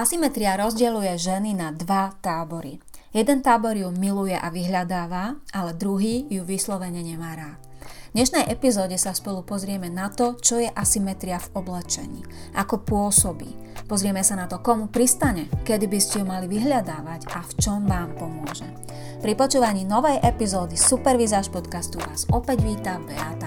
Asymetria 0.00 0.56
rozdeľuje 0.56 1.12
ženy 1.20 1.52
na 1.52 1.76
dva 1.76 2.16
tábory. 2.24 2.80
Jeden 3.12 3.44
tábor 3.44 3.76
ju 3.76 3.92
miluje 3.92 4.32
a 4.32 4.48
vyhľadáva, 4.48 5.36
ale 5.52 5.76
druhý 5.76 6.24
ju 6.32 6.40
vyslovene 6.40 7.04
nemá 7.04 7.36
rád. 7.36 7.60
V 8.08 8.16
dnešnej 8.16 8.48
epizóde 8.48 8.96
sa 8.96 9.12
spolu 9.12 9.44
pozrieme 9.44 9.92
na 9.92 10.08
to, 10.08 10.40
čo 10.40 10.56
je 10.56 10.72
asymetria 10.72 11.36
v 11.36 11.52
oblečení, 11.52 12.24
ako 12.56 12.80
pôsobí. 12.80 13.52
Pozrieme 13.92 14.24
sa 14.24 14.40
na 14.40 14.48
to, 14.48 14.64
komu 14.64 14.88
pristane, 14.88 15.52
kedy 15.68 15.84
by 15.84 16.00
ste 16.00 16.24
ju 16.24 16.26
mali 16.26 16.48
vyhľadávať 16.48 17.28
a 17.36 17.44
v 17.44 17.52
čom 17.60 17.84
vám 17.84 18.16
pomôže. 18.16 18.72
Pri 19.20 19.36
počúvaní 19.36 19.84
novej 19.84 20.16
epizódy 20.24 20.80
Supervizáž 20.80 21.52
podcastu 21.52 22.00
vás 22.00 22.24
opäť 22.32 22.64
víta 22.64 22.96
Beata 23.04 23.39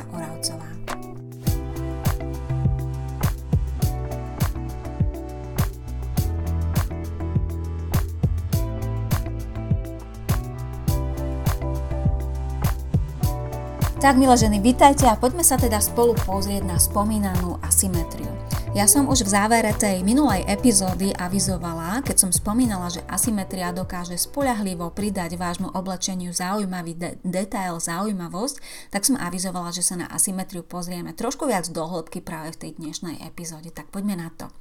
Tak, 14.04 14.20
milé 14.20 14.36
ženy, 14.36 14.60
vítajte 14.60 15.08
a 15.08 15.16
poďme 15.16 15.48
sa 15.48 15.56
teda 15.56 15.80
spolu 15.80 16.12
pozrieť 16.28 16.68
na 16.68 16.76
spomínanú 16.76 17.56
asymetriu. 17.64 18.28
Ja 18.76 18.84
som 18.84 19.08
už 19.08 19.24
v 19.24 19.32
závere 19.32 19.72
tej 19.72 20.04
minulej 20.04 20.44
epizódy 20.44 21.16
avizovala, 21.16 22.04
keď 22.04 22.28
som 22.28 22.32
spomínala, 22.36 22.92
že 22.92 23.00
asymetria 23.08 23.72
dokáže 23.72 24.20
spoľahlivo 24.20 24.92
pridať 24.92 25.40
vášmu 25.40 25.72
oblečeniu 25.72 26.36
zaujímavý 26.36 27.00
de- 27.00 27.16
detail, 27.24 27.80
zaujímavosť, 27.80 28.60
tak 28.92 29.08
som 29.08 29.16
avizovala, 29.16 29.72
že 29.72 29.88
sa 29.88 29.96
na 29.96 30.12
asymetriu 30.12 30.68
pozrieme 30.68 31.16
trošku 31.16 31.48
viac 31.48 31.72
do 31.72 31.88
hĺbky 31.88 32.20
práve 32.20 32.60
v 32.60 32.60
tej 32.60 32.72
dnešnej 32.84 33.24
epizóde. 33.24 33.72
Tak 33.72 33.88
poďme 33.88 34.20
na 34.20 34.36
to. 34.36 34.52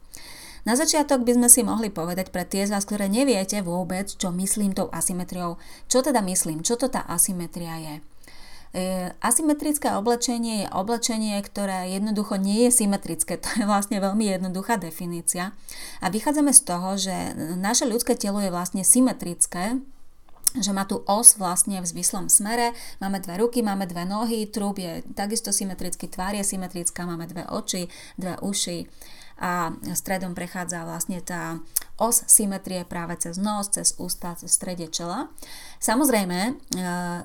Na 0.62 0.78
začiatok 0.78 1.26
by 1.26 1.42
sme 1.42 1.48
si 1.50 1.66
mohli 1.66 1.90
povedať 1.90 2.30
pre 2.30 2.46
tie 2.46 2.62
z 2.62 2.78
vás, 2.78 2.86
ktoré 2.86 3.10
neviete 3.10 3.58
vôbec, 3.58 4.06
čo 4.06 4.30
myslím 4.30 4.70
tou 4.70 4.86
asymetriou, 4.94 5.58
čo 5.90 5.98
teda 5.98 6.22
myslím, 6.22 6.62
čo 6.62 6.78
to 6.78 6.86
tá 6.86 7.02
asymetria 7.10 7.82
je. 7.82 8.11
E, 8.72 9.12
asymetrické 9.20 9.92
oblečenie 9.92 10.64
je 10.64 10.68
oblečenie, 10.72 11.36
ktoré 11.44 11.92
jednoducho 11.92 12.40
nie 12.40 12.64
je 12.68 12.84
symetrické. 12.84 13.36
To 13.44 13.48
je 13.60 13.68
vlastne 13.68 14.00
veľmi 14.00 14.32
jednoduchá 14.32 14.80
definícia. 14.80 15.52
A 16.00 16.08
vychádzame 16.08 16.56
z 16.56 16.62
toho, 16.64 16.96
že 16.96 17.14
naše 17.60 17.84
ľudské 17.84 18.16
telo 18.16 18.40
je 18.40 18.48
vlastne 18.48 18.80
symetrické, 18.80 19.76
že 20.56 20.72
má 20.72 20.84
tu 20.84 21.00
os 21.04 21.36
vlastne 21.40 21.80
v 21.80 21.88
zvislom 21.88 22.28
smere, 22.28 22.76
máme 23.00 23.20
dve 23.24 23.40
ruky, 23.40 23.64
máme 23.64 23.88
dve 23.88 24.04
nohy, 24.04 24.48
trúb 24.48 24.80
je 24.80 25.00
takisto 25.16 25.48
symetrický, 25.48 26.12
tvár 26.12 26.36
je 26.36 26.44
symetrická, 26.44 27.08
máme 27.08 27.24
dve 27.24 27.48
oči, 27.48 27.88
dve 28.20 28.36
uši 28.40 28.84
a 29.42 29.74
stredom 29.98 30.38
prechádza 30.38 30.86
vlastne 30.86 31.18
tá 31.18 31.58
os 31.98 32.22
symetrie 32.30 32.86
práve 32.86 33.18
cez 33.18 33.42
nos, 33.42 33.66
cez 33.74 33.98
ústa, 33.98 34.38
cez 34.38 34.54
strede 34.54 34.86
čela. 34.86 35.30
Samozrejme, 35.82 36.38
e, 36.46 36.52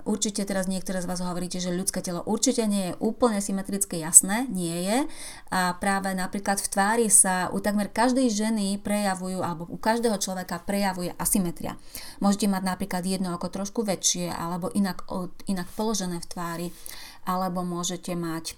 určite 0.05 0.41
teraz 0.45 0.65
niektoré 0.65 0.97
z 1.01 1.09
vás 1.09 1.21
hovoríte, 1.21 1.61
že 1.61 1.73
ľudské 1.73 2.01
telo 2.01 2.25
určite 2.25 2.65
nie 2.65 2.91
je 2.91 2.97
úplne 2.97 3.37
symetrické, 3.37 4.01
jasné, 4.01 4.49
nie 4.49 4.85
je. 4.85 4.97
A 5.53 5.77
práve 5.77 6.13
napríklad 6.17 6.57
v 6.57 6.67
tvári 6.73 7.07
sa 7.13 7.53
u 7.53 7.61
takmer 7.61 7.89
každej 7.89 8.33
ženy 8.33 8.81
prejavujú, 8.81 9.45
alebo 9.45 9.69
u 9.69 9.77
každého 9.77 10.17
človeka 10.17 10.61
prejavuje 10.65 11.13
asymetria. 11.21 11.77
Môžete 12.17 12.49
mať 12.49 12.63
napríklad 12.65 13.05
jedno 13.05 13.37
oko 13.37 13.53
trošku 13.53 13.85
väčšie, 13.85 14.33
alebo 14.33 14.73
inak, 14.73 15.05
inak 15.45 15.69
položené 15.77 16.17
v 16.17 16.29
tvári, 16.29 16.67
alebo 17.25 17.61
môžete 17.61 18.17
mať 18.17 18.57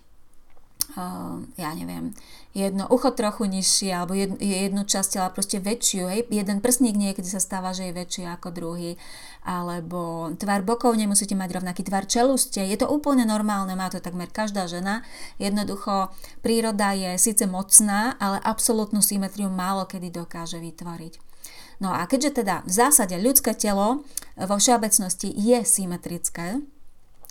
ja 1.57 1.69
neviem, 1.77 2.17
jedno 2.57 2.89
ucho 2.89 3.13
trochu 3.13 3.45
nižšie 3.45 3.93
alebo 3.93 4.17
jed, 4.17 4.41
jednu 4.41 4.81
časť 4.81 5.09
tela 5.15 5.29
proste 5.29 5.61
väčšiu, 5.61 6.03
hej, 6.09 6.21
jeden 6.33 6.65
prsník 6.65 6.97
niekedy 6.97 7.29
sa 7.29 7.37
stáva, 7.37 7.77
že 7.77 7.89
je 7.89 7.97
väčší 7.97 8.25
ako 8.25 8.49
druhý, 8.49 8.97
alebo 9.45 10.33
tvar 10.33 10.65
bokov 10.65 10.97
nemusíte 10.97 11.37
mať 11.37 11.61
rovnaký 11.61 11.85
tvar 11.85 12.09
čeluste, 12.09 12.65
je 12.65 12.77
to 12.77 12.89
úplne 12.89 13.21
normálne, 13.23 13.77
má 13.77 13.93
to 13.93 14.01
takmer 14.01 14.33
každá 14.33 14.65
žena, 14.65 15.05
jednoducho 15.37 16.09
príroda 16.41 16.97
je 16.97 17.21
síce 17.21 17.45
mocná, 17.45 18.17
ale 18.17 18.41
absolútnu 18.41 19.05
symetriu 19.05 19.53
málo 19.53 19.85
kedy 19.85 20.09
dokáže 20.09 20.57
vytvoriť. 20.57 21.29
No 21.79 21.95
a 21.95 22.03
keďže 22.09 22.43
teda 22.43 22.67
v 22.67 22.73
zásade 22.75 23.15
ľudské 23.15 23.55
telo 23.55 24.03
vo 24.35 24.55
všeobecnosti 24.59 25.31
je 25.31 25.63
symetrické, 25.63 26.59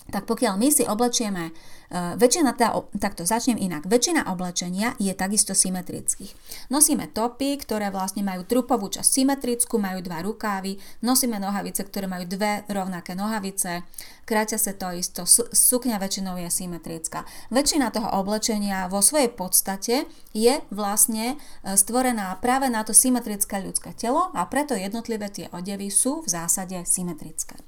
tak 0.09 0.25
pokiaľ 0.25 0.57
my 0.57 0.69
si 0.73 0.89
oblečieme, 0.89 1.53
uh, 1.53 2.17
väčšina, 2.17 2.57
tá, 2.57 2.73
takto 2.97 3.29
začnem 3.29 3.61
inak, 3.61 3.85
väčšina 3.85 4.33
oblečenia 4.33 4.97
je 4.97 5.13
takisto 5.13 5.53
symetrických. 5.53 6.33
Nosíme 6.73 7.13
topy, 7.13 7.61
ktoré 7.61 7.93
vlastne 7.93 8.25
majú 8.25 8.49
trupovú 8.49 8.89
časť 8.89 9.05
symetrickú, 9.05 9.77
majú 9.77 10.01
dva 10.01 10.25
rukávy, 10.25 10.81
nosíme 11.05 11.37
nohavice, 11.37 11.85
ktoré 11.85 12.09
majú 12.09 12.25
dve 12.25 12.65
rovnaké 12.73 13.13
nohavice, 13.13 13.85
kráťa 14.25 14.57
sa 14.57 14.73
to 14.73 14.93
isto, 14.97 15.29
sukňa 15.53 16.01
väčšinou 16.01 16.41
je 16.41 16.49
symetrická. 16.49 17.29
Väčšina 17.53 17.93
toho 17.93 18.09
oblečenia 18.17 18.89
vo 18.89 19.05
svojej 19.05 19.33
podstate 19.33 20.09
je 20.37 20.61
vlastne 20.73 21.37
e, 21.37 21.77
stvorená 21.77 22.37
práve 22.41 22.69
na 22.73 22.85
to 22.85 22.93
symetrické 22.93 23.61
ľudské 23.61 23.97
telo 23.97 24.33
a 24.33 24.45
preto 24.49 24.77
jednotlivé 24.77 25.33
tie 25.33 25.47
odevy 25.53 25.89
sú 25.89 26.25
v 26.25 26.29
zásade 26.29 26.81
symetrické. 26.85 27.61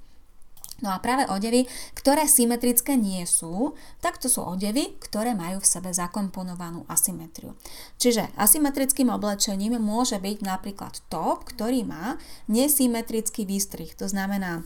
No 0.81 0.93
a 0.93 0.99
práve 0.99 1.29
odevy, 1.29 1.69
ktoré 1.93 2.25
symetrické 2.25 2.97
nie 2.97 3.25
sú, 3.29 3.77
tak 4.01 4.17
to 4.17 4.33
sú 4.33 4.41
odevy, 4.45 4.97
ktoré 5.01 5.37
majú 5.37 5.61
v 5.61 5.71
sebe 5.71 5.93
zakomponovanú 5.93 6.89
asymetriu. 6.89 7.53
Čiže 8.01 8.33
asymetrickým 8.41 9.13
oblečením 9.13 9.77
môže 9.77 10.17
byť 10.17 10.39
napríklad 10.41 11.05
top, 11.13 11.45
ktorý 11.53 11.85
má 11.85 12.17
nesymetrický 12.49 13.45
výstrih. 13.45 13.93
To 14.01 14.09
znamená 14.09 14.65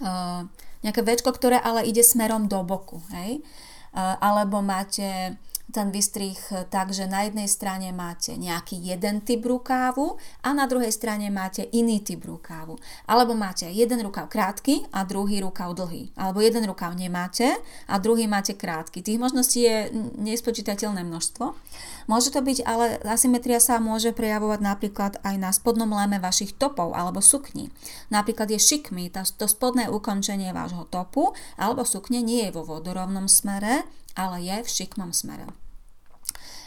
uh, 0.00 0.48
nejaké 0.80 1.04
večko, 1.04 1.30
ktoré 1.36 1.60
ale 1.60 1.84
ide 1.84 2.00
smerom 2.00 2.48
do 2.48 2.64
boku. 2.64 3.04
Hej? 3.12 3.44
Uh, 3.92 4.16
alebo 4.18 4.64
máte 4.64 5.36
ten 5.72 5.88
vystrih 5.88 6.36
tak, 6.68 6.92
že 6.92 7.08
na 7.08 7.24
jednej 7.24 7.48
strane 7.48 7.88
máte 7.96 8.36
nejaký 8.36 8.76
jeden 8.76 9.24
typ 9.24 9.40
rukávu 9.40 10.20
a 10.44 10.52
na 10.52 10.68
druhej 10.68 10.92
strane 10.92 11.32
máte 11.32 11.64
iný 11.72 12.04
typ 12.04 12.28
rukávu. 12.28 12.76
Alebo 13.08 13.32
máte 13.32 13.72
jeden 13.72 14.04
rukav 14.04 14.28
krátky 14.28 14.84
a 14.92 15.08
druhý 15.08 15.40
rukav 15.40 15.72
dlhý. 15.72 16.12
Alebo 16.12 16.44
jeden 16.44 16.68
rukav 16.68 16.92
nemáte 16.92 17.56
a 17.88 17.96
druhý 17.96 18.28
máte 18.28 18.52
krátky. 18.52 19.00
Tých 19.00 19.16
možností 19.16 19.64
je 19.64 19.88
nespočítateľné 20.20 21.08
množstvo. 21.08 21.56
Môže 22.04 22.28
to 22.28 22.44
byť, 22.44 22.58
ale 22.68 23.00
asymetria 23.08 23.56
sa 23.56 23.80
môže 23.80 24.12
prejavovať 24.12 24.60
napríklad 24.60 25.12
aj 25.24 25.36
na 25.40 25.48
spodnom 25.54 25.88
léme 25.88 26.20
vašich 26.20 26.52
topov 26.60 26.92
alebo 26.92 27.24
sukní. 27.24 27.72
Napríklad 28.12 28.52
je 28.52 28.60
šikmi, 28.60 29.08
to 29.08 29.46
spodné 29.48 29.88
ukončenie 29.88 30.52
vášho 30.52 30.84
topu 30.84 31.32
alebo 31.56 31.88
sukne 31.88 32.20
nie 32.20 32.44
je 32.44 32.54
vo 32.54 32.68
vodorovnom 32.68 33.30
smere, 33.30 33.88
ale 34.12 34.44
je 34.44 34.56
v 34.60 34.68
šikmom 34.68 35.16
smere. 35.16 35.61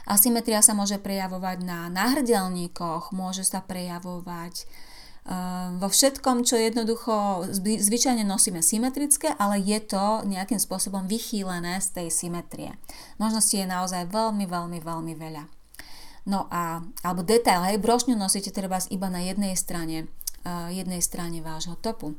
Asymetria 0.05 0.61
sa 0.61 0.77
môže 0.77 1.01
prejavovať 1.01 1.65
na 1.65 1.89
náhrdelníkoch, 1.89 3.09
môže 3.09 3.41
sa 3.41 3.61
prejavovať 3.65 4.65
uh, 5.25 5.73
vo 5.81 5.89
všetkom, 5.89 6.45
čo 6.45 6.61
jednoducho 6.61 7.45
zvyčajne 7.57 8.21
nosíme 8.21 8.61
symetrické, 8.61 9.33
ale 9.41 9.57
je 9.57 9.81
to 9.81 10.21
nejakým 10.29 10.61
spôsobom 10.61 11.09
vychýlené 11.09 11.81
z 11.81 12.01
tej 12.01 12.07
symetrie. 12.13 12.77
Možností 13.17 13.61
je 13.61 13.67
naozaj 13.67 14.13
veľmi, 14.13 14.45
veľmi, 14.45 14.77
veľmi 14.77 15.13
veľa. 15.17 15.43
No 16.25 16.49
a, 16.49 16.81
alebo 17.05 17.21
detail, 17.21 17.65
hej, 17.69 17.77
brošňu 17.77 18.17
nosíte 18.17 18.49
treba 18.49 18.81
iba 18.89 19.09
na 19.09 19.21
jednej 19.25 19.57
strane, 19.57 20.09
uh, 20.45 20.69
jednej 20.69 21.01
strane 21.01 21.41
vášho 21.41 21.77
topu 21.81 22.17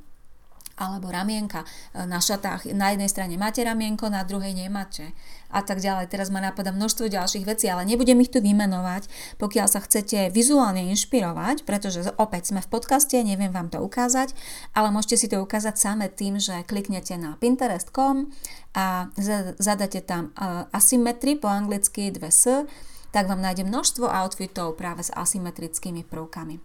alebo 0.77 1.09
ramienka 1.09 1.65
e, 1.65 2.05
na 2.05 2.21
šatách. 2.21 2.71
Na 2.77 2.93
jednej 2.93 3.09
strane 3.09 3.35
máte 3.41 3.65
ramienko, 3.65 4.13
na 4.13 4.23
druhej 4.23 4.53
nemáte 4.53 5.17
a 5.49 5.65
tak 5.65 5.81
ďalej. 5.81 6.13
Teraz 6.13 6.29
ma 6.29 6.45
napadá 6.45 6.71
množstvo 6.71 7.09
ďalších 7.09 7.49
vecí, 7.49 7.67
ale 7.73 7.89
nebudem 7.89 8.21
ich 8.21 8.31
tu 8.31 8.45
vymenovať, 8.45 9.09
pokiaľ 9.41 9.67
sa 9.67 9.81
chcete 9.81 10.29
vizuálne 10.31 10.85
inšpirovať, 10.93 11.65
pretože 11.65 12.05
opäť 12.21 12.53
sme 12.53 12.61
v 12.61 12.69
podcaste, 12.69 13.17
neviem 13.25 13.51
vám 13.51 13.73
to 13.73 13.81
ukázať, 13.81 14.37
ale 14.77 14.93
môžete 14.93 15.17
si 15.17 15.27
to 15.33 15.41
ukázať 15.41 15.75
same 15.81 16.07
tým, 16.13 16.37
že 16.37 16.67
kliknete 16.69 17.17
na 17.17 17.41
pinterest.com 17.41 18.29
a 18.77 19.09
zadáte 19.57 20.05
tam 20.05 20.37
uh, 20.37 20.69
asymetry 20.77 21.41
po 21.41 21.49
anglicky 21.49 22.13
2s, 22.13 22.69
tak 23.17 23.33
vám 23.33 23.41
nájde 23.41 23.65
množstvo 23.65 24.05
outfitov 24.05 24.77
práve 24.77 25.01
s 25.01 25.09
asymetrickými 25.09 26.05
prvkami. 26.05 26.61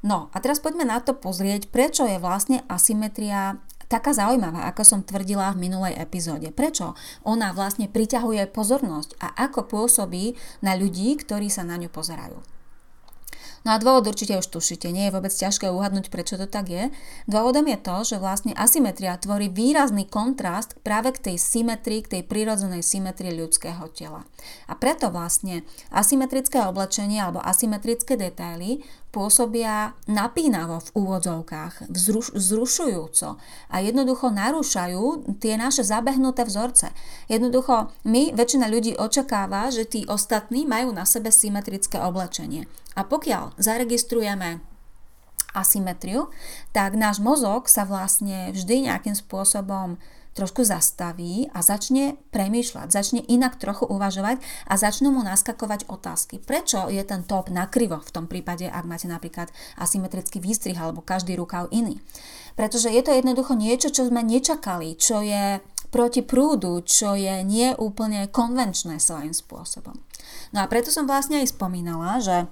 No 0.00 0.32
a 0.32 0.36
teraz 0.40 0.64
poďme 0.64 0.88
na 0.88 0.98
to 1.04 1.12
pozrieť, 1.12 1.68
prečo 1.68 2.08
je 2.08 2.16
vlastne 2.16 2.64
asymetria 2.72 3.60
taká 3.90 4.14
zaujímavá, 4.14 4.70
ako 4.70 4.86
som 4.86 5.00
tvrdila 5.02 5.50
v 5.52 5.66
minulej 5.66 5.98
epizóde. 5.98 6.54
Prečo 6.54 6.94
ona 7.26 7.50
vlastne 7.50 7.90
priťahuje 7.90 8.46
pozornosť 8.54 9.18
a 9.18 9.50
ako 9.50 9.66
pôsobí 9.66 10.38
na 10.62 10.78
ľudí, 10.78 11.18
ktorí 11.18 11.50
sa 11.50 11.66
na 11.66 11.74
ňu 11.74 11.90
pozerajú. 11.90 12.59
No 13.60 13.76
a 13.76 13.80
dôvod 13.80 14.08
určite 14.08 14.40
už 14.40 14.48
tušíte, 14.48 14.88
nie 14.88 15.08
je 15.08 15.14
vôbec 15.14 15.28
ťažké 15.28 15.68
uhadnúť, 15.68 16.08
prečo 16.08 16.40
to 16.40 16.48
tak 16.48 16.72
je. 16.72 16.88
Dôvodom 17.28 17.68
je 17.68 17.76
to, 17.76 17.96
že 18.08 18.16
vlastne 18.16 18.56
asymetria 18.56 19.20
tvorí 19.20 19.52
výrazný 19.52 20.08
kontrast 20.08 20.80
práve 20.80 21.12
k 21.12 21.32
tej 21.32 21.36
symetrii, 21.36 22.00
k 22.00 22.10
tej 22.18 22.22
prírodzenej 22.24 22.80
symetrii 22.80 23.36
ľudského 23.36 23.84
tela. 23.92 24.24
A 24.64 24.72
preto 24.72 25.12
vlastne 25.12 25.68
asymetrické 25.92 26.64
oblečenie 26.64 27.20
alebo 27.20 27.44
asymetrické 27.44 28.16
detaily 28.16 28.80
pôsobia 29.10 29.92
napínavo 30.06 30.80
v 30.80 30.88
úvodzovkách, 30.96 31.90
vzruš, 31.90 32.32
vzrušujúco 32.32 33.36
a 33.68 33.76
jednoducho 33.82 34.30
narúšajú 34.30 35.36
tie 35.42 35.58
naše 35.58 35.82
zabehnuté 35.82 36.46
vzorce. 36.46 36.94
Jednoducho 37.26 37.90
my, 38.06 38.32
väčšina 38.32 38.70
ľudí 38.70 38.94
očakáva, 38.96 39.68
že 39.74 39.84
tí 39.84 40.06
ostatní 40.06 40.64
majú 40.64 40.94
na 40.94 41.02
sebe 41.04 41.34
symetrické 41.34 41.98
oblečenie. 41.98 42.70
A 42.98 43.06
pokiaľ 43.06 43.54
zaregistrujeme 43.60 44.60
asymetriu, 45.54 46.30
tak 46.70 46.94
náš 46.94 47.18
mozog 47.18 47.66
sa 47.66 47.82
vlastne 47.82 48.54
vždy 48.54 48.86
nejakým 48.86 49.18
spôsobom 49.18 49.98
trošku 50.30 50.62
zastaví 50.62 51.50
a 51.50 51.58
začne 51.58 52.14
premýšľať, 52.30 52.86
začne 52.94 53.20
inak 53.26 53.58
trochu 53.58 53.82
uvažovať 53.90 54.38
a 54.70 54.78
začnú 54.78 55.10
mu 55.10 55.26
naskakovať 55.26 55.90
otázky. 55.90 56.38
Prečo 56.38 56.86
je 56.86 57.02
ten 57.02 57.26
top 57.26 57.50
nakrivo 57.50 57.98
v 57.98 58.14
tom 58.14 58.30
prípade, 58.30 58.70
ak 58.70 58.86
máte 58.86 59.10
napríklad 59.10 59.50
asymetrický 59.74 60.38
výstrih 60.38 60.78
alebo 60.78 61.02
každý 61.02 61.34
rukav 61.34 61.66
iný? 61.74 61.98
Pretože 62.54 62.94
je 62.94 63.02
to 63.02 63.10
jednoducho 63.10 63.58
niečo, 63.58 63.90
čo 63.90 64.06
sme 64.06 64.22
nečakali, 64.22 64.94
čo 64.94 65.18
je 65.18 65.58
proti 65.90 66.22
prúdu, 66.22 66.78
čo 66.86 67.18
je 67.18 67.42
nie 67.42 67.74
úplne 67.74 68.30
konvenčné 68.30 69.02
svojím 69.02 69.34
spôsobom. 69.34 69.98
No 70.54 70.62
a 70.62 70.70
preto 70.70 70.94
som 70.94 71.10
vlastne 71.10 71.42
aj 71.42 71.58
spomínala, 71.58 72.22
že 72.22 72.46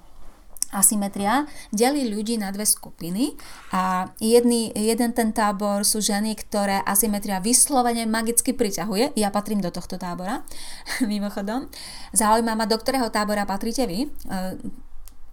asymetria 0.69 1.49
delí 1.73 2.09
ľudí 2.09 2.37
na 2.37 2.53
dve 2.53 2.65
skupiny 2.65 3.33
a 3.73 4.13
jedný, 4.21 4.69
jeden 4.73 5.11
ten 5.17 5.33
tábor 5.33 5.81
sú 5.81 6.01
ženy, 6.01 6.37
ktoré 6.37 6.81
asymetria 6.85 7.41
vyslovene 7.41 8.05
magicky 8.05 8.53
priťahuje. 8.53 9.17
Ja 9.17 9.33
patrím 9.33 9.61
do 9.61 9.73
tohto 9.73 9.97
tábora, 9.97 10.45
mimochodom. 11.05 11.69
Zaujíma 12.13 12.53
ma, 12.53 12.69
do 12.69 12.77
ktorého 12.77 13.09
tábora 13.09 13.49
patríte 13.49 13.85
vy. 13.89 14.05
E, 14.05 14.09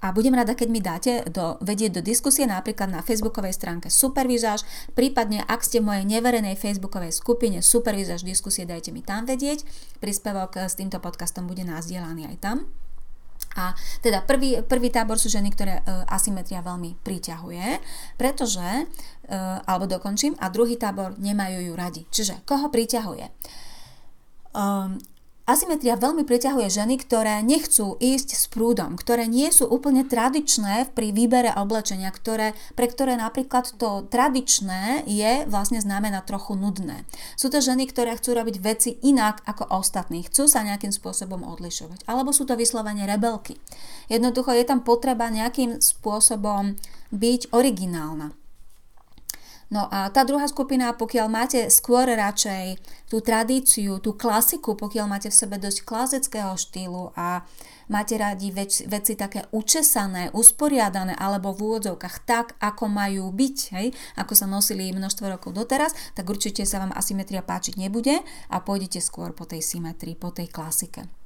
a 0.04 0.12
budem 0.12 0.36
rada, 0.36 0.52
keď 0.52 0.68
mi 0.68 0.80
dáte 0.84 1.24
do, 1.32 1.56
vedieť 1.64 1.98
do 1.98 2.02
diskusie 2.04 2.44
napríklad 2.44 2.92
na 2.92 3.00
facebookovej 3.00 3.56
stránke 3.56 3.88
Supervizáž, 3.88 4.62
prípadne 4.92 5.40
ak 5.48 5.64
ste 5.64 5.80
v 5.80 5.88
mojej 5.88 6.04
neverenej 6.04 6.60
facebookovej 6.60 7.16
skupine 7.16 7.64
Supervizáž 7.64 8.22
diskusie, 8.22 8.68
dajte 8.68 8.92
mi 8.92 9.00
tam 9.00 9.24
vedieť. 9.24 9.64
Príspevok 9.98 10.68
s 10.68 10.76
týmto 10.76 11.00
podcastom 11.00 11.48
bude 11.48 11.64
nazdielaný 11.64 12.28
aj 12.28 12.36
tam. 12.38 12.56
A 13.56 13.72
teda 14.04 14.20
prvý, 14.22 14.60
prvý 14.60 14.92
tábor 14.92 15.16
sú 15.16 15.32
ženy, 15.32 15.50
ktoré 15.56 15.80
e, 15.80 15.82
asymetria 16.06 16.60
veľmi 16.60 17.00
priťahuje, 17.00 17.80
pretože, 18.20 18.62
e, 18.62 18.84
alebo 19.64 19.88
dokončím, 19.88 20.36
a 20.38 20.52
druhý 20.52 20.76
tábor 20.76 21.16
nemajú 21.16 21.64
ju 21.64 21.72
radi. 21.72 22.02
Čiže 22.12 22.44
koho 22.44 22.68
priťahuje? 22.68 23.26
Um, 24.56 25.00
Asymetria 25.46 25.94
veľmi 25.94 26.26
priťahuje 26.26 26.66
ženy, 26.74 26.98
ktoré 26.98 27.38
nechcú 27.38 27.94
ísť 28.02 28.34
s 28.34 28.50
prúdom, 28.50 28.98
ktoré 28.98 29.30
nie 29.30 29.46
sú 29.54 29.70
úplne 29.70 30.02
tradičné 30.02 30.90
pri 30.90 31.14
výbere 31.14 31.54
oblečenia, 31.54 32.10
ktoré, 32.10 32.58
pre 32.74 32.90
ktoré 32.90 33.14
napríklad 33.14 33.70
to 33.78 34.10
tradičné 34.10 35.06
je 35.06 35.46
vlastne 35.46 35.78
znamená 35.78 36.26
trochu 36.26 36.58
nudné. 36.58 37.06
Sú 37.38 37.46
to 37.46 37.62
ženy, 37.62 37.86
ktoré 37.86 38.18
chcú 38.18 38.34
robiť 38.34 38.56
veci 38.58 38.98
inak 39.06 39.46
ako 39.46 39.70
ostatní, 39.70 40.26
chcú 40.26 40.50
sa 40.50 40.66
nejakým 40.66 40.90
spôsobom 40.90 41.46
odlišovať. 41.46 42.02
Alebo 42.10 42.34
sú 42.34 42.42
to 42.42 42.58
vyslovene 42.58 43.06
rebelky. 43.06 43.54
Jednoducho 44.10 44.50
je 44.50 44.66
tam 44.66 44.82
potreba 44.82 45.30
nejakým 45.30 45.78
spôsobom 45.78 46.74
byť 47.14 47.54
originálna. 47.54 48.34
No 49.66 49.90
a 49.90 50.14
tá 50.14 50.22
druhá 50.22 50.46
skupina, 50.46 50.94
pokiaľ 50.94 51.26
máte 51.26 51.60
skôr 51.74 52.06
radšej 52.06 52.78
tú 53.10 53.18
tradíciu, 53.18 53.98
tú 53.98 54.14
klasiku, 54.14 54.78
pokiaľ 54.78 55.06
máte 55.10 55.26
v 55.26 55.38
sebe 55.42 55.58
dosť 55.58 55.82
klasického 55.82 56.54
štýlu 56.54 57.10
a 57.18 57.42
máte 57.90 58.14
radi 58.14 58.54
veci, 58.54 58.86
veci 58.86 59.18
také 59.18 59.42
učesané, 59.50 60.30
usporiadané 60.38 61.18
alebo 61.18 61.50
v 61.50 61.66
úvodzovkách 61.66 62.16
tak, 62.22 62.54
ako 62.62 62.86
majú 62.86 63.26
byť, 63.34 63.56
hej, 63.74 63.90
ako 64.14 64.32
sa 64.38 64.46
nosili 64.46 64.94
množstvo 64.94 65.34
rokov 65.34 65.50
doteraz, 65.50 65.98
tak 66.14 66.30
určite 66.30 66.62
sa 66.62 66.78
vám 66.78 66.94
asymetria 66.94 67.42
páčiť 67.42 67.74
nebude 67.74 68.22
a 68.46 68.56
pôjdete 68.62 69.02
skôr 69.02 69.34
po 69.34 69.50
tej 69.50 69.66
symetrii, 69.66 70.14
po 70.14 70.30
tej 70.30 70.46
klasike. 70.46 71.25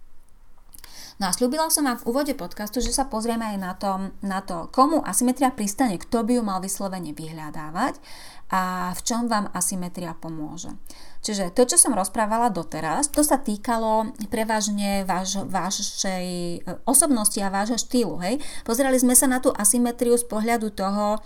No 1.20 1.28
a 1.28 1.37
slúbila 1.37 1.69
som 1.69 1.84
vám 1.84 2.00
v 2.00 2.08
úvode 2.08 2.32
podcastu, 2.32 2.81
že 2.81 2.96
sa 2.96 3.05
pozrieme 3.05 3.44
aj 3.44 3.58
na, 3.61 3.76
tom, 3.76 4.17
na 4.25 4.40
to, 4.40 4.72
komu 4.72 5.05
asymetria 5.05 5.52
pristane, 5.52 6.00
kto 6.00 6.25
by 6.25 6.40
ju 6.40 6.43
mal 6.43 6.64
vyslovene 6.64 7.12
vyhľadávať 7.12 8.00
a 8.49 8.88
v 8.96 9.00
čom 9.05 9.28
vám 9.28 9.52
asymetria 9.52 10.17
pomôže. 10.17 10.72
Čiže 11.20 11.52
to, 11.52 11.69
čo 11.69 11.76
som 11.76 11.93
rozprávala 11.93 12.49
doteraz, 12.49 13.12
to 13.12 13.20
sa 13.20 13.37
týkalo 13.37 14.17
prevažne 14.32 15.05
váš, 15.05 15.44
vašej 15.44 16.26
e, 16.26 16.61
osobnosti 16.88 17.37
a 17.44 17.52
vášho 17.52 17.76
štýlu. 17.76 18.17
Hej? 18.25 18.40
Pozerali 18.64 18.96
sme 18.96 19.12
sa 19.12 19.28
na 19.28 19.44
tú 19.44 19.52
asymetriu 19.52 20.17
z 20.17 20.25
pohľadu 20.25 20.72
toho, 20.72 21.20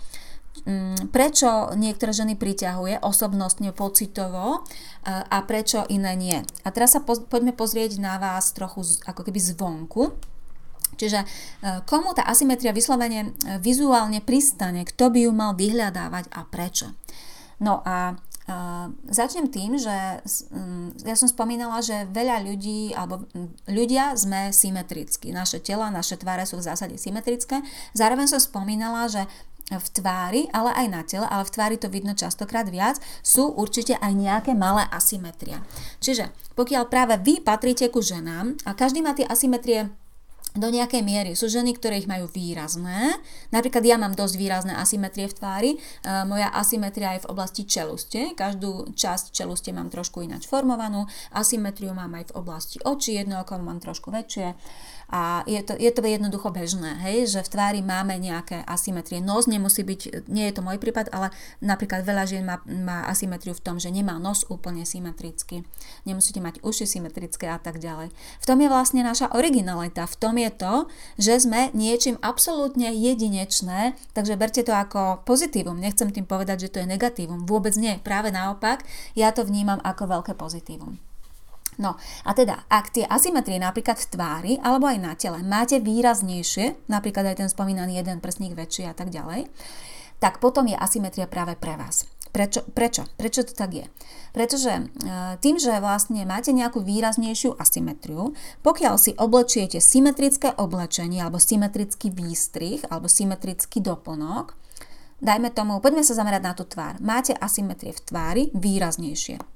prečo 1.11 1.75
niektoré 1.77 2.15
ženy 2.15 2.39
priťahuje 2.39 3.03
osobnostne, 3.03 3.75
pocitovo 3.75 4.45
e, 4.55 4.59
a 5.11 5.37
prečo 5.45 5.85
iné 5.91 6.15
nie. 6.17 6.37
A 6.65 6.67
teraz 6.73 6.97
sa 6.97 7.03
poďme 7.03 7.53
pozrieť 7.53 8.01
na 8.01 8.17
vás 8.17 8.55
trochu 8.55 8.81
ako 9.05 9.21
keby 9.27 9.37
zvonku. 9.37 10.15
Čiže 10.95 11.19
e, 11.21 11.25
komu 11.85 12.15
tá 12.17 12.25
asymetria 12.25 12.73
vyslovene 12.73 13.29
e, 13.29 13.59
vizuálne 13.61 14.23
pristane, 14.23 14.87
kto 14.87 15.11
by 15.11 15.19
ju 15.27 15.31
mal 15.35 15.53
vyhľadávať 15.53 16.33
a 16.33 16.41
prečo. 16.47 16.95
No 17.61 17.83
a 17.85 18.17
Uh, 18.45 18.93
začnem 19.09 19.49
tým, 19.49 19.73
že 19.73 20.21
um, 20.53 20.93
ja 21.01 21.17
som 21.17 21.25
spomínala, 21.25 21.81
že 21.81 22.05
veľa 22.13 22.45
ľudí, 22.45 22.93
alebo 22.93 23.25
ľudia 23.65 24.13
sme 24.13 24.53
symetrickí. 24.53 25.33
Naše 25.33 25.65
tela, 25.65 25.89
naše 25.89 26.13
tváre 26.13 26.45
sú 26.45 26.61
v 26.61 26.69
zásade 26.69 26.93
symetrické. 27.01 27.65
Zároveň 27.97 28.29
som 28.29 28.37
spomínala, 28.37 29.09
že 29.09 29.25
v 29.73 29.87
tvári, 29.97 30.45
ale 30.53 30.71
aj 30.77 30.87
na 30.93 31.01
tele, 31.01 31.25
ale 31.25 31.41
v 31.41 31.53
tvári 31.53 31.75
to 31.81 31.89
vidno 31.89 32.13
častokrát 32.13 32.69
viac, 32.69 33.01
sú 33.25 33.49
určite 33.49 33.97
aj 33.97 34.13
nejaké 34.13 34.51
malé 34.53 34.85
asymetria. 34.93 35.65
Čiže 35.97 36.29
pokiaľ 36.53 36.83
práve 36.85 37.17
vy 37.25 37.41
patríte 37.41 37.89
ku 37.89 38.05
ženám 38.05 38.61
a 38.69 38.77
každý 38.77 39.01
má 39.01 39.17
tie 39.17 39.25
asymetrie 39.25 39.89
do 40.55 40.67
nejakej 40.71 41.03
miery. 41.03 41.31
Sú 41.35 41.51
ženy, 41.51 41.75
ktoré 41.75 41.99
ich 41.99 42.09
majú 42.09 42.31
výrazné. 42.31 43.19
Napríklad 43.51 43.83
ja 43.83 43.99
mám 43.99 44.15
dosť 44.15 44.35
výrazné 44.39 44.73
asymetrie 44.73 45.27
v 45.27 45.35
tvári. 45.35 45.71
E, 45.75 45.77
moja 46.23 46.47
asymetria 46.55 47.19
je 47.19 47.27
v 47.27 47.29
oblasti 47.29 47.67
čeluste. 47.67 48.31
Každú 48.33 48.95
časť 48.95 49.35
čeluste 49.35 49.75
mám 49.75 49.91
trošku 49.91 50.23
ináč 50.23 50.47
formovanú. 50.47 51.05
Asymetriu 51.35 51.91
mám 51.91 52.15
aj 52.15 52.31
v 52.31 52.35
oblasti 52.39 52.79
očí. 52.87 53.19
Jedno 53.19 53.43
oko 53.43 53.59
mám 53.59 53.83
trošku 53.83 54.09
väčšie. 54.09 54.55
A 55.05 55.45
je 55.45 55.61
to, 55.61 55.77
je 55.77 55.91
to 55.93 56.01
jednoducho 56.01 56.49
bežné, 56.49 56.97
hej, 57.05 57.29
že 57.29 57.45
v 57.45 57.51
tvári 57.53 57.81
máme 57.85 58.17
nejaké 58.17 58.65
asymetrie. 58.65 59.21
Nos 59.21 59.45
nemusí 59.45 59.85
byť, 59.85 60.25
nie 60.25 60.49
je 60.49 60.53
to 60.57 60.65
môj 60.65 60.81
prípad, 60.81 61.13
ale 61.13 61.29
napríklad 61.61 62.01
veľa 62.01 62.25
žien 62.25 62.41
má, 62.41 62.57
má 62.65 63.05
asymetriu 63.05 63.53
v 63.53 63.61
tom, 63.61 63.77
že 63.77 63.93
nemá 63.93 64.17
nos 64.17 64.49
úplne 64.49 64.81
symetricky. 64.81 65.61
Nemusíte 66.09 66.41
mať 66.41 66.57
uši 66.65 66.89
symetrické 66.89 67.45
a 67.45 67.61
tak 67.61 67.77
ďalej. 67.77 68.09
V 68.41 68.45
tom 68.49 68.57
je 68.57 68.65
vlastne 68.65 69.05
naša 69.05 69.29
originalita. 69.37 70.09
V 70.09 70.17
tom 70.17 70.41
je 70.41 70.44
to, 70.51 70.89
že 71.15 71.41
sme 71.45 71.69
niečím 71.73 72.19
absolútne 72.21 72.91
jedinečné, 72.91 73.95
takže 74.13 74.37
berte 74.37 74.61
to 74.61 74.73
ako 74.73 75.23
pozitívum. 75.23 75.77
Nechcem 75.77 76.11
tým 76.11 76.27
povedať, 76.27 76.67
že 76.67 76.71
to 76.73 76.81
je 76.83 76.91
negatívum. 76.91 77.45
Vôbec 77.47 77.73
nie. 77.77 77.97
Práve 78.01 78.29
naopak, 78.33 78.83
ja 79.17 79.31
to 79.31 79.45
vnímam 79.45 79.79
ako 79.81 80.19
veľké 80.19 80.33
pozitívum. 80.37 80.97
No 81.75 81.99
a 82.23 82.31
teda, 82.31 82.63
ak 82.71 82.95
tie 82.95 83.03
asymetrie 83.03 83.59
napríklad 83.59 83.99
v 83.99 84.09
tvári 84.15 84.53
alebo 84.63 84.87
aj 84.87 84.97
na 84.99 85.13
tele 85.19 85.43
máte 85.43 85.83
výraznejšie, 85.83 86.87
napríklad 86.87 87.35
aj 87.35 87.43
ten 87.43 87.49
spomínaný 87.51 87.99
jeden 87.99 88.23
prsník 88.23 88.55
väčší 88.55 88.87
a 88.87 88.95
tak 88.95 89.11
ďalej, 89.11 89.51
tak 90.23 90.39
potom 90.39 90.71
je 90.71 90.79
asymetria 90.79 91.27
práve 91.27 91.59
pre 91.59 91.75
vás. 91.75 92.07
Prečo? 92.35 92.67
Prečo? 92.67 93.07
Prečo 93.15 93.47
to 93.47 93.55
tak 93.55 93.71
je? 93.71 93.87
Pretože 94.35 94.71
e, 94.75 94.83
tým, 95.39 95.55
že 95.55 95.79
vlastne 95.79 96.27
máte 96.27 96.51
nejakú 96.51 96.83
výraznejšiu 96.83 97.55
asymetriu, 97.55 98.35
pokiaľ 98.59 98.99
si 98.99 99.15
oblečiete 99.15 99.79
symetrické 99.79 100.51
oblečenie 100.59 101.23
alebo 101.23 101.39
symetrický 101.39 102.11
výstrih 102.11 102.83
alebo 102.91 103.07
symetrický 103.07 103.79
doplnok, 103.79 104.51
dajme 105.23 105.47
tomu, 105.55 105.79
poďme 105.79 106.03
sa 106.03 106.11
zamerať 106.11 106.41
na 106.43 106.51
tú 106.51 106.67
tvár. 106.67 106.99
Máte 106.99 107.31
asymetrie 107.31 107.95
v 107.95 108.03
tvári 108.03 108.43
výraznejšie 108.51 109.54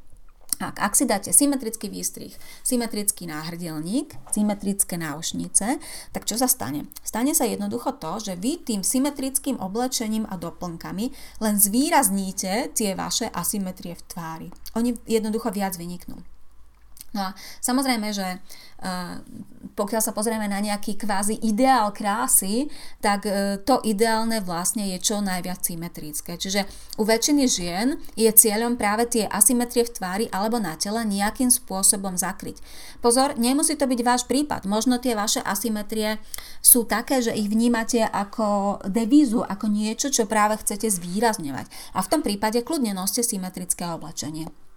ak, 0.59 0.75
ak 0.75 0.93
si 0.93 1.07
dáte 1.07 1.31
symetrický 1.31 1.87
výstrih, 1.87 2.35
symetrický 2.67 3.31
náhrdelník, 3.31 4.11
symetrické 4.35 4.99
náušnice, 4.99 5.79
tak 6.11 6.27
čo 6.27 6.35
sa 6.35 6.51
stane? 6.51 6.91
Stane 6.99 7.31
sa 7.31 7.47
jednoducho 7.47 7.95
to, 7.95 8.19
že 8.19 8.35
vy 8.35 8.59
tým 8.59 8.83
symetrickým 8.83 9.55
oblečením 9.55 10.27
a 10.27 10.35
doplnkami 10.35 11.15
len 11.39 11.55
zvýrazníte 11.55 12.75
tie 12.75 12.91
vaše 12.91 13.31
asymetrie 13.31 13.95
v 13.95 14.03
tvári. 14.11 14.47
Oni 14.75 14.99
jednoducho 15.07 15.47
viac 15.55 15.79
vyniknú. 15.79 16.19
No 17.13 17.29
a 17.29 17.29
samozrejme, 17.61 18.13
že 18.13 18.37
pokiaľ 19.75 20.01
sa 20.03 20.15
pozrieme 20.15 20.47
na 20.47 20.63
nejaký 20.63 20.95
kvázi 20.95 21.35
ideál 21.43 21.91
krásy, 21.91 22.71
tak 23.03 23.27
e, 23.27 23.59
to 23.59 23.83
ideálne 23.83 24.39
vlastne 24.39 24.87
je 24.95 24.97
čo 25.03 25.19
najviac 25.19 25.59
symetrické. 25.59 26.39
Čiže 26.39 26.63
u 26.95 27.03
väčšiny 27.03 27.43
žien 27.47 27.99
je 28.15 28.31
cieľom 28.31 28.79
práve 28.79 29.07
tie 29.07 29.27
asymetrie 29.27 29.83
v 29.83 29.91
tvári 29.91 30.25
alebo 30.31 30.63
na 30.63 30.79
tele 30.79 31.03
nejakým 31.03 31.51
spôsobom 31.51 32.15
zakryť. 32.15 32.63
Pozor, 33.03 33.35
nemusí 33.35 33.75
to 33.75 33.83
byť 33.83 33.99
váš 33.99 34.23
prípad. 34.31 34.63
Možno 34.63 34.95
tie 34.95 35.11
vaše 35.11 35.43
asymetrie 35.43 36.19
sú 36.63 36.87
také, 36.87 37.19
že 37.19 37.35
ich 37.35 37.51
vnímate 37.51 38.03
ako 38.07 38.79
devízu, 38.87 39.43
ako 39.43 39.67
niečo, 39.67 40.07
čo 40.07 40.23
práve 40.23 40.55
chcete 40.59 40.87
zvýrazňovať. 40.87 41.67
A 41.95 41.99
v 41.99 42.11
tom 42.11 42.23
prípade 42.23 42.63
kľudne 42.63 42.95
noste 42.95 43.27
symetrické 43.27 43.83
oblečenie. 43.91 44.68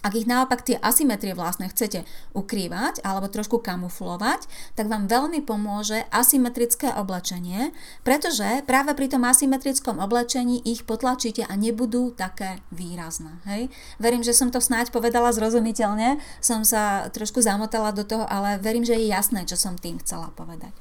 Ak 0.00 0.16
ich 0.16 0.24
naopak 0.24 0.64
tie 0.64 0.80
asymetrie 0.80 1.36
vlastne 1.36 1.68
chcete 1.68 2.08
ukrývať 2.32 3.04
alebo 3.04 3.28
trošku 3.28 3.60
kamuflovať, 3.60 4.48
tak 4.72 4.88
vám 4.88 5.12
veľmi 5.12 5.44
pomôže 5.44 6.08
asymetrické 6.08 6.88
oblečenie, 6.96 7.76
pretože 8.00 8.64
práve 8.64 8.96
pri 8.96 9.12
tom 9.12 9.28
asymetrickom 9.28 10.00
oblečení 10.00 10.56
ich 10.64 10.88
potlačíte 10.88 11.44
a 11.44 11.52
nebudú 11.52 12.16
také 12.16 12.64
výrazné. 12.72 13.44
Hej? 13.44 13.68
Verím, 14.00 14.24
že 14.24 14.32
som 14.32 14.48
to 14.48 14.64
snáď 14.64 14.88
povedala 14.88 15.36
zrozumiteľne, 15.36 16.16
som 16.40 16.64
sa 16.64 17.12
trošku 17.12 17.44
zamotala 17.44 17.92
do 17.92 18.08
toho, 18.08 18.24
ale 18.24 18.56
verím, 18.56 18.88
že 18.88 18.96
je 18.96 19.12
jasné, 19.12 19.44
čo 19.44 19.60
som 19.60 19.76
tým 19.76 20.00
chcela 20.00 20.32
povedať. 20.32 20.72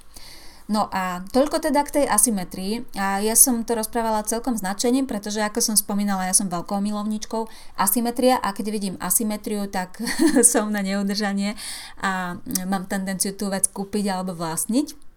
No 0.70 0.86
a 0.94 1.26
toľko 1.34 1.66
teda 1.66 1.82
k 1.82 2.00
tej 2.00 2.06
asymetrii. 2.06 2.86
A 2.94 3.18
ja 3.26 3.34
som 3.34 3.66
to 3.66 3.74
rozprávala 3.74 4.22
celkom 4.22 4.54
značením, 4.54 5.10
pretože 5.10 5.42
ako 5.42 5.66
som 5.66 5.74
spomínala, 5.74 6.30
ja 6.30 6.38
som 6.38 6.46
veľkou 6.46 6.78
milovničkou 6.78 7.50
asymetria 7.74 8.38
a 8.38 8.54
keď 8.54 8.66
vidím 8.70 8.96
asymetriu, 9.02 9.66
tak 9.66 9.98
som 10.46 10.70
na 10.70 10.86
neudržanie 10.86 11.58
a 11.98 12.38
mám 12.70 12.86
tendenciu 12.86 13.34
tú 13.34 13.50
vec 13.50 13.66
kúpiť 13.74 14.14
alebo 14.14 14.38
vlastniť 14.38 15.09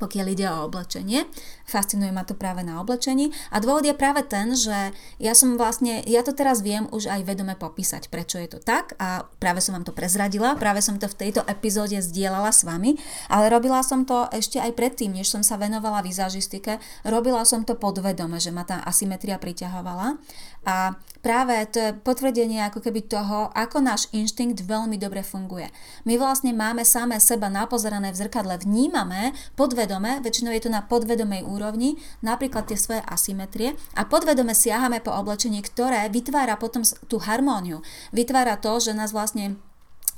pokiaľ 0.00 0.26
ide 0.32 0.46
o 0.48 0.64
oblečenie. 0.66 1.28
Fascinuje 1.68 2.10
ma 2.10 2.24
to 2.24 2.32
práve 2.32 2.64
na 2.64 2.80
oblečení. 2.80 3.30
A 3.52 3.60
dôvod 3.60 3.84
je 3.84 3.92
práve 3.92 4.24
ten, 4.24 4.56
že 4.56 4.96
ja 5.20 5.32
som 5.36 5.60
vlastne, 5.60 6.00
ja 6.08 6.24
to 6.24 6.32
teraz 6.32 6.64
viem 6.64 6.88
už 6.90 7.12
aj 7.12 7.28
vedome 7.28 7.52
popísať, 7.54 8.08
prečo 8.08 8.40
je 8.40 8.48
to 8.48 8.58
tak 8.58 8.96
a 8.96 9.28
práve 9.36 9.60
som 9.60 9.76
vám 9.76 9.84
to 9.84 9.92
prezradila, 9.92 10.56
práve 10.56 10.80
som 10.80 10.96
to 10.96 11.06
v 11.06 11.18
tejto 11.28 11.44
epizóde 11.44 12.00
zdieľala 12.00 12.50
s 12.50 12.64
vami, 12.64 12.96
ale 13.28 13.52
robila 13.52 13.84
som 13.84 14.08
to 14.08 14.26
ešte 14.32 14.58
aj 14.58 14.72
predtým, 14.74 15.12
než 15.12 15.28
som 15.28 15.44
sa 15.44 15.60
venovala 15.60 16.00
vizažistike, 16.00 16.80
robila 17.04 17.44
som 17.44 17.62
to 17.62 17.76
podvedome, 17.76 18.40
že 18.40 18.50
ma 18.50 18.64
tá 18.64 18.80
asymetria 18.82 19.36
priťahovala 19.36 20.16
a 20.64 20.96
práve 21.22 21.54
to 21.70 21.78
je 21.78 21.96
potvrdenie 21.96 22.60
ako 22.66 22.82
keby 22.82 23.06
toho, 23.06 23.48
ako 23.54 23.78
náš 23.78 24.10
inštinkt 24.10 24.66
veľmi 24.66 24.98
dobre 24.98 25.22
funguje. 25.22 25.70
My 26.04 26.18
vlastne 26.18 26.50
máme 26.52 26.82
samé 26.82 27.22
seba 27.22 27.46
napozerané 27.48 28.10
v 28.10 28.20
zrkadle, 28.26 28.58
vnímame 28.60 29.32
podvedome, 29.54 30.20
väčšinou 30.20 30.52
je 30.52 30.68
to 30.68 30.70
na 30.74 30.82
podvedomej 30.82 31.46
úrovni, 31.46 31.96
napríklad 32.20 32.68
tie 32.68 32.76
svoje 32.76 33.00
asymetrie 33.06 33.78
a 33.94 34.02
podvedome 34.04 34.52
siahame 34.52 34.98
po 34.98 35.14
oblečení, 35.14 35.62
ktoré 35.62 36.10
vytvára 36.10 36.58
potom 36.58 36.82
tú 37.06 37.22
harmóniu. 37.22 37.80
Vytvára 38.10 38.58
to, 38.58 38.82
že 38.82 38.92
nás 38.92 39.14
vlastne 39.14 39.56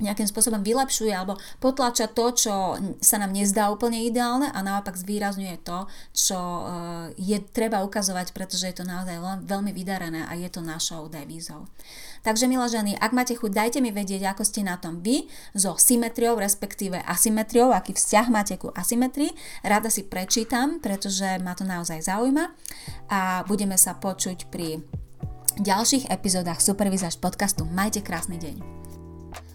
nejakým 0.02 0.26
spôsobom 0.26 0.62
vylepšuje 0.66 1.14
alebo 1.14 1.38
potlača 1.62 2.10
to, 2.10 2.34
čo 2.34 2.54
sa 2.98 3.16
nám 3.22 3.30
nezdá 3.30 3.70
úplne 3.70 4.02
ideálne 4.02 4.50
a 4.50 4.58
naopak 4.58 4.98
zvýrazňuje 4.98 5.62
to, 5.62 5.86
čo 6.10 6.38
eh, 6.38 6.64
je 7.14 7.38
treba 7.54 7.86
ukazovať, 7.86 8.34
pretože 8.34 8.66
je 8.66 8.76
to 8.82 8.84
naozaj 8.86 9.14
veľmi 9.46 9.70
vydarené 9.70 10.26
a 10.26 10.34
je 10.34 10.50
to 10.50 10.64
našou 10.64 11.06
devízou. 11.06 11.70
Takže 12.24 12.48
milé 12.48 12.64
ženy, 12.72 12.96
ak 12.96 13.12
máte 13.12 13.36
chuť, 13.36 13.52
dajte 13.52 13.78
mi 13.84 13.92
vedieť, 13.92 14.32
ako 14.32 14.48
ste 14.48 14.64
na 14.64 14.80
tom 14.80 15.04
vy 15.04 15.28
so 15.52 15.76
symetriou, 15.76 16.40
respektíve 16.40 16.96
asymetriou, 17.04 17.68
aký 17.68 17.92
vzťah 17.92 18.26
máte 18.32 18.56
ku 18.56 18.72
asymetrii. 18.72 19.28
Rada 19.60 19.92
si 19.92 20.08
prečítam, 20.08 20.80
pretože 20.80 21.36
ma 21.44 21.52
to 21.52 21.68
naozaj 21.68 22.00
zaujíma 22.00 22.48
a 23.12 23.44
budeme 23.44 23.76
sa 23.76 23.92
počuť 23.92 24.48
pri 24.48 24.80
ďalších 25.60 26.08
epizódach 26.08 26.64
Supervizáž 26.64 27.20
podcastu. 27.20 27.68
Majte 27.68 28.00
krásny 28.00 28.40
deň. 28.40 28.93